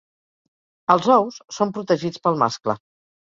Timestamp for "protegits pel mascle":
1.77-2.77